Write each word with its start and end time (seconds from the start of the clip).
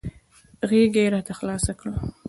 غېږه 0.69 1.01
یې 1.05 1.11
راته 1.13 1.33
خلاصه 1.39 1.71
کړه. 1.79 1.91